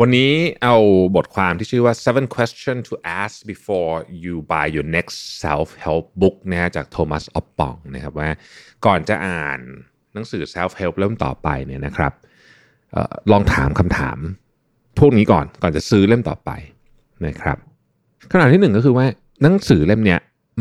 [0.00, 0.30] วันนี้
[0.62, 0.76] เอา
[1.16, 8.28] บทความที่ชื่อว่า seven question to ask before you buy your next self help book นะฮะจากโทมัสออปปองนะครับว่า
[8.86, 9.58] ก่อนจะอ่าน
[10.14, 12.12] หนังสือ self help เล่มต่อไปเนี่ยนะครับ
[12.94, 14.18] ออลองถามคำถาม
[14.98, 16.50] พวกนี้ก่อนก่อนจะซื้อเล่มต่อไป
[17.26, 17.58] นะครับ
[18.30, 19.06] คำถามที่หนึ่งก็คือว่า
[19.42, 20.20] หนังสือเล่มเนี้ย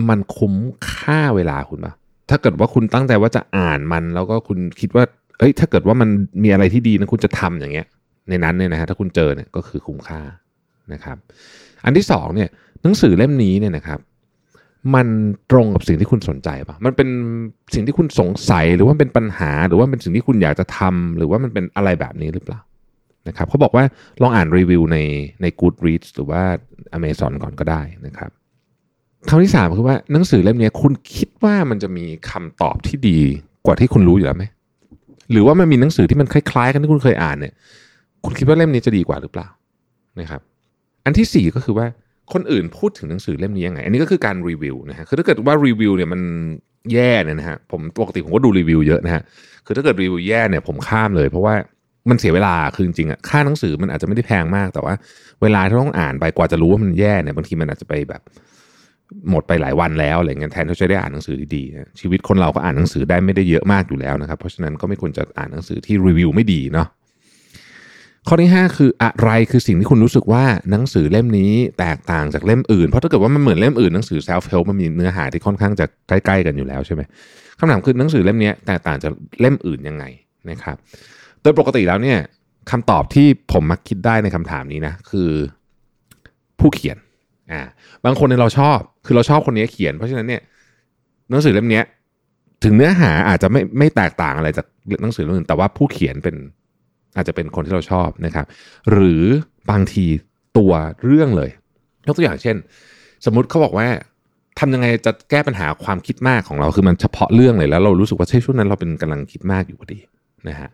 [0.09, 0.53] มันคุ้ม
[0.91, 1.93] ค่าเวลาคุณปะ
[2.29, 5.03] ถ้าเกิดว่าคุณตั้งใจว่าจะอ่านมัน แล้วก็คุณคิดว่า
[5.39, 6.09] เอ้ย ถ้าเกิดว่ามัน
[6.43, 7.87] มีอะไรที่ดีนะคุณจะทำอย่างเงี้ย
[8.29, 10.21] ในนั้นเนี่ยนะฮะถ้าคุณเจอเนี่ยก็คือคุ้มค่า
[10.93, 11.17] นะครับ
[11.85, 12.49] อันที่สองเนี่ย
[12.83, 13.99] หนังสือเล่มนี้เนี่ยนะครับ
[14.95, 15.07] มัน
[15.51, 17.09] ตรงกับสิ่งที่คุณสนใจปะมันเป็น
[17.73, 22.59] สิ่งที่คุณสงสัยหรือว่าเป็นปัญหา หรือว่าเป็นสิ่งที่คุณอยากจะทำหรือว่ามันเป็นอะไรแบบนี้หรือเปล่า
[23.27, 23.83] นะครับเขาบอกว่า
[24.21, 24.97] ลองอ่านรีวิวใน
[25.41, 26.41] ใน Goodreads หรือว่า
[26.97, 28.31] Amazon ก่อนก็ได้นะครับ
[29.29, 33.19] คำที่สามคือว่าหนังสือเล่มนี้คุณคิดว่ามันจะมีคำตอบที่ดี
[33.65, 34.45] กว่าที่คุณรู้อยู่แล้วไหม
[35.31, 37.53] หรือว่ามันมีหนังสือที่มันคล้ายๆ กันที่คุณเคยอ่านเนี่ย
[38.25, 39.47] คุณคิดว่าเล่มนี้จะดีกว่าหรือเปล่า
[40.19, 40.41] นะครับ
[41.05, 41.87] อันที่สี่ก็คือว่า
[42.33, 46.21] คนอื่นพูดถึงหนังสือเล่มนี้ยังไง อันนี้ก็คือการรีวิวนะฮะคือถ้าเกิดว่ารีวิวเนี่ยมัน
[46.93, 49.21] แย่เนี่ยนะฮะผมปกติผมก็ดูรีวิวเยอะนะฮะ
[49.65, 51.55] คือถ้าเกิดรีวิวแย่เนี่ยผมข้ามเลย เพราะว่า
[52.09, 54.93] มันเสียเวลาคือจริงๆอะค่าหนังสือมันอาจจะไม่ได้แพงมากแต่ว่า
[55.41, 58.21] เวลาที่ต้องอ่านไปกว่าจะรู้ว่ามันแย่เนี่ยบางทีมันอาจจะไปแบบ
[59.29, 66.87] หมดไปหลายวันแล้วอะไรเงี้ยแทนที่จะได้อ่านหนังสือดีๆนะชีวิตคนเราก็อ่านหนังสือได้ไม่ได้เยอะมากอยู่แล้วนะครับเพราะฉะนั้นก็ไม่ควรจะอ่านหนังสือที่รีวิวไม่ดีเนาะ
[68.27, 77.01] ข้อที่ 5 คืออะไรคือสิ่งที่คุณรู้สึกว่าหนังสือเล่มนี้แตกต่างจากเล่มอื่น เพราะถ้าเกิดว่ามันเหมือนเล่มอื่นหนังสือ self help มันมีเนื้อหาที่ค่อนข้างจะใกล้ๆกันอยู่แล้วใช่ไหม
[77.59, 80.03] คำถามคือหนังสือเล่มนี้แตกต่างจากเล่มอื่นยังไง
[80.49, 80.77] นะครับ
[81.41, 82.17] โดยปกติแล้วเนี่ย
[82.71, 85.29] คำตอบที่ผมมักคิดได้ในคำถามนี้นะคือ
[86.59, 86.97] ผู้เขียน
[87.51, 87.61] อ่า
[88.05, 90.41] บางคนเนี่ยเราชอบคือเราชอบคนนี้เขียน เพราะฉะนั้นเนี่ย
[91.29, 91.81] หนังสือเล่มนี้
[92.63, 94.65] ถึงเนื้อหาอาจจะไม่ไม่แตกต่างอะไรจาก
[95.01, 96.35] หนังสือเล่มอื่นแต่ว่าผู้เขียนเป็น
[97.15, 98.45] อาจจะเป็นคนที่เราชอบนะครับ
[98.91, 99.23] หรือ
[99.71, 100.05] บางที
[100.57, 100.71] ตัว
[101.05, 101.49] เรื่องเลย
[102.07, 102.55] ยกตัวอย่างเช่น
[103.25, 103.87] สมมุติเขาบอกว่า
[104.59, 109.99] ทำยังไงจะแก้ปัญหาความคิดมากของเราคือมันเฉพาะเรื่องเลยแล้วเรารู้สึกว่าช่วงนั้นเราเป็นกำลังคิดมากอยู่พอดี
[110.49, 110.69] นะฮะ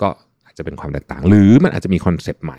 [0.00, 0.08] ก็
[0.46, 2.58] อาจจะเป็นความแตกต่าง หรือมันอาจจะมีคอนเซปต์ใหม่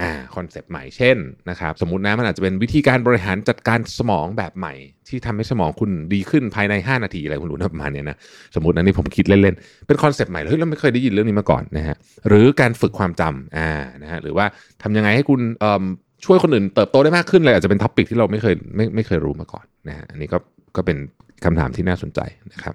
[0.00, 1.16] อ่าคอนเซปต์ใหม่เช่น
[1.50, 4.74] นะครับสมมตินะมันอาจจะเป็นวิธีการบริหารจัดการสมองแบบใหม่
[5.08, 8.16] ที่ทำให้สมองคุณดีขึ้นภายใน 5 นาทีอะไรคุณรู้นะประมาณเนี้ยนะ
[8.54, 11.96] สมมตินะนี่ผมคิดเล่นๆเป็นคอนเซปต์ใหม่เฮ้ยเราไม่เคยได้ยินเรื่องนี้มาก่อนนะฮะ
[12.28, 13.68] หรือการฝึกความจำอ่า
[14.02, 14.46] นะฮะหรือว่า
[14.82, 15.84] ทำยังไงให้คุณเอ่อ
[16.24, 20.38] ช่วยคนอื่นเติบโตได้มากขึ้นเลยอาจจะเป็น topic ที่เราไม่เคยไม่ไม่เคยรู้มาก่อนนะฮะอันนี้ก็
[20.76, 20.96] ก็เป็น
[21.44, 22.20] คำถามที่น่าสนใจ
[22.52, 22.74] นะครับ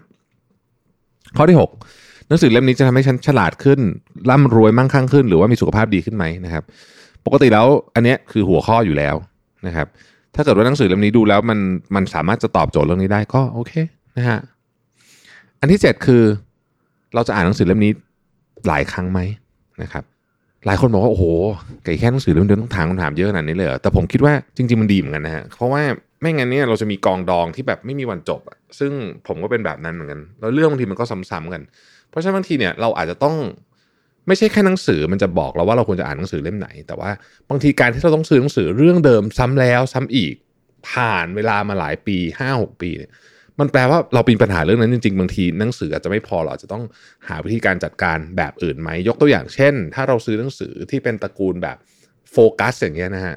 [1.37, 3.79] ข้อที่ 6 หนังสือเล่มนี้จะทำให้ฉันฉลาดขึ้น
[4.29, 6.63] ร่ำรวยมั่งคั่งขึ้น หรือว่ามีสุขภาพดีขึ้นไหมนะครับ
[7.33, 9.15] ปกติแล้วอันเนี้ยคือหัวข้ออยู่แล้ว
[9.67, 9.87] นะครับ
[10.35, 11.59] ถ้าเกิดว่าหนังสือเล่มนี้ดูแล้วมัน
[11.95, 13.73] มันสามารถจะตอบโจทย์เรื่องนี้ได้ก็โอเค
[14.17, 14.39] นะฮะ
[15.59, 16.23] อันที่ 7 คือ
[17.15, 17.91] เราจะอ่านหนังสือเล่มนี้
[18.67, 19.19] หลายครั้งไหม
[19.83, 20.03] นะครับ
[20.65, 21.25] หลายคนบอกว่าโอ้โห
[21.83, 25.81] ไก่แค่หนังสือเล่มเดียวต้องถามคำถามเยอะขนาดนี้เลยแต่ผมคิดว่าจริง ๆ มันดีเหมือนกันนะฮะเพราะว่า
[26.21, 28.41] ไม่งั้นเนี่ยเราจะมีกองดองที่แบบไม่มีวันจบ
[28.79, 28.91] ซึ่ง
[29.27, 31.61] ผมก็เป็นแบบนั้นเหมือนกันแล้วเรื่องบางทีมันก็ซ้ำๆกัน
[32.09, 33.35] เพราะฉะนั้นบางทีเนี่ยเราอาจจะต้อง
[34.29, 37.11] ไม่ใช่แค่หนังสือมันจะบอกเราว่าเราควรจะอ่านหนังสือเล่มไหน แต่ว่า
[37.49, 40.35] บางทีการที่เราต้องซื้อหนังสือเรื่องเดิมซ้ำแล้วซ้ำอีก
[40.89, 43.11] ผ่านเวลามาหลายปีห้าหกปีเนี่ย
[43.59, 46.83] มันแปลว่าเรามีปัญหาเรื่องนั้นจริงๆ บางทีหนังสืออาจจะไม่พอเราอาจจะต้อง
[47.27, 51.77] หาวิธีการจัดการแบบอื่นไหมยกตัวอย่างเช่น ถ้าเราซื้อหนังสือที่เป็นตระกูลแบบ
[52.31, 53.35] โฟกัสอย่างเงี้ยนะฮะ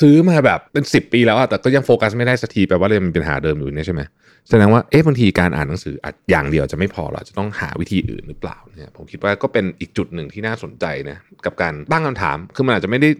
[0.00, 4.02] ซื้อมาแบบเป็น 10 ปีแล้วอะแต่ก็ยังโฟกัสไม่ได้สักทีแปลว่าเรายังมีปัญหาเดิมอยู่เนี่ยใช่ไหม
[4.48, 13.10] แสดงว่าเอ๊ะบางทีการอ่านหนังสืออาจอย่างเดียวจะไม่พอเราจะต้องหาวิธีอื่นหรือเปล่าเนี่ยผมคิดว่าก็เป็นอีกจุดหนึ่งที่น่าสนใจนะกับการตั้งคำถามคือมันอาจจะไม่ได้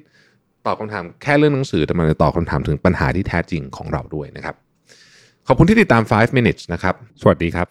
[0.67, 4.55] ตอบคำถามแค่เรื่องหนังสือแต่มันจะตอบคำถามถึงปัญหาที่แท้จริงของเราด้วยนะครับ
[5.47, 7.67] ขอบคุณที่ติดตาม 5 minutes นะครับ สวัสดีครับ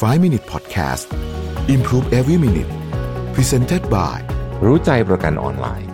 [0.00, 1.06] 5 Minute Podcast
[1.74, 2.72] Improve Every Minute
[3.34, 4.18] Presented by
[4.64, 5.93] รู้ใจประกันออนไลน์